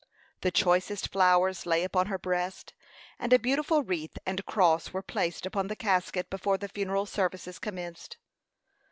The 0.41 0.49
choicest 0.49 1.09
flowers 1.11 1.67
lay 1.67 1.83
upon 1.83 2.07
her 2.07 2.17
breast, 2.17 2.73
and 3.19 3.31
a 3.31 3.37
beautiful 3.37 3.83
wreath 3.83 4.17
and 4.25 4.43
cross 4.47 4.91
were 4.91 5.03
placed 5.03 5.45
upon 5.45 5.67
the 5.67 5.75
casket 5.75 6.27
before 6.27 6.57
the 6.57 6.69
funeral 6.69 7.05
services 7.05 7.59
commenced. 7.59 8.17